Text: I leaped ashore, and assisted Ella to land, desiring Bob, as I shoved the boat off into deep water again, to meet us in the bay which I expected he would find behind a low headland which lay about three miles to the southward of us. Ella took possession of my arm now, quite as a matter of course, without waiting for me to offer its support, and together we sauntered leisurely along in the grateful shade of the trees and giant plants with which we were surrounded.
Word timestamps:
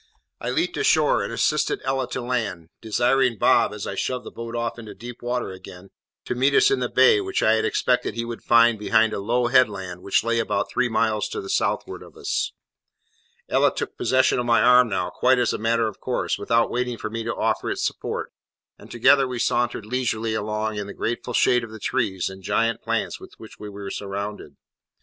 I 0.39 0.49
leaped 0.49 0.77
ashore, 0.77 1.21
and 1.21 1.31
assisted 1.31 1.79
Ella 1.83 2.09
to 2.09 2.21
land, 2.21 2.69
desiring 2.81 3.37
Bob, 3.37 3.71
as 3.71 3.85
I 3.85 3.93
shoved 3.93 4.25
the 4.25 4.31
boat 4.31 4.55
off 4.55 4.79
into 4.79 4.95
deep 4.95 5.21
water 5.21 5.51
again, 5.51 5.91
to 6.25 6.33
meet 6.33 6.55
us 6.55 6.71
in 6.71 6.79
the 6.79 6.89
bay 6.89 7.21
which 7.21 7.43
I 7.43 7.53
expected 7.57 8.15
he 8.15 8.25
would 8.25 8.41
find 8.41 8.79
behind 8.79 9.13
a 9.13 9.19
low 9.19 9.45
headland 9.45 10.01
which 10.01 10.23
lay 10.23 10.39
about 10.39 10.71
three 10.71 10.89
miles 10.89 11.29
to 11.29 11.39
the 11.39 11.51
southward 11.51 12.01
of 12.01 12.17
us. 12.17 12.51
Ella 13.47 13.71
took 13.75 13.95
possession 13.95 14.39
of 14.39 14.47
my 14.47 14.63
arm 14.63 14.89
now, 14.89 15.11
quite 15.11 15.37
as 15.37 15.53
a 15.53 15.59
matter 15.59 15.87
of 15.87 15.99
course, 15.99 16.35
without 16.35 16.71
waiting 16.71 16.97
for 16.97 17.11
me 17.11 17.23
to 17.23 17.35
offer 17.35 17.69
its 17.69 17.85
support, 17.85 18.33
and 18.79 18.89
together 18.89 19.27
we 19.27 19.37
sauntered 19.37 19.85
leisurely 19.85 20.33
along 20.33 20.77
in 20.77 20.87
the 20.87 20.95
grateful 20.95 21.35
shade 21.35 21.63
of 21.63 21.69
the 21.69 21.77
trees 21.77 22.27
and 22.27 22.41
giant 22.41 22.81
plants 22.81 23.19
with 23.19 23.35
which 23.37 23.59
we 23.59 23.69
were 23.69 23.91
surrounded. 23.91 24.55